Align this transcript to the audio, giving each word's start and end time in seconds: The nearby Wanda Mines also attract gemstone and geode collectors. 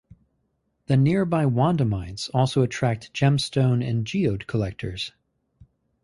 The 0.87 0.97
nearby 0.97 1.45
Wanda 1.45 1.85
Mines 1.85 2.29
also 2.33 2.63
attract 2.63 3.13
gemstone 3.13 3.87
and 3.87 4.03
geode 4.03 4.47
collectors. 4.47 5.11